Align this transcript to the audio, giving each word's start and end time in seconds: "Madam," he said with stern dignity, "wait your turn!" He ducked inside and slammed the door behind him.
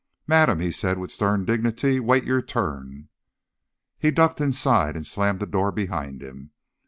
"Madam," 0.25 0.59
he 0.59 0.71
said 0.71 0.97
with 0.97 1.11
stern 1.11 1.45
dignity, 1.45 1.99
"wait 1.99 2.23
your 2.23 2.41
turn!" 2.41 3.07
He 3.99 4.09
ducked 4.09 4.41
inside 4.41 4.95
and 4.95 5.05
slammed 5.05 5.39
the 5.39 5.45
door 5.45 5.71
behind 5.71 6.23
him. 6.23 6.53